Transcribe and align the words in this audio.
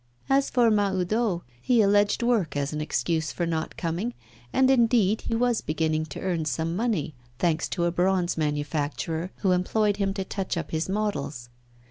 As 0.31 0.49
for 0.49 0.71
Mahoudeau, 0.71 1.43
he 1.61 1.79
alleged 1.79 2.23
work 2.23 2.55
as 2.57 2.73
an 2.73 2.81
excuse 2.81 3.31
for 3.31 3.45
not 3.45 3.77
coming, 3.77 4.15
and 4.51 4.71
indeed 4.71 5.21
he 5.21 5.35
was 5.35 5.61
beginning 5.61 6.05
to 6.05 6.19
earn 6.21 6.45
some 6.45 6.75
money, 6.75 7.13
thanks 7.37 7.69
to 7.69 7.85
a 7.85 7.91
bronze 7.91 8.35
manufacturer, 8.35 9.29
who 9.41 9.51
employed 9.51 9.97
him 9.97 10.11
to 10.15 10.23
touch 10.25 10.57
up 10.57 10.71
his 10.71 10.89
models. 10.89 11.49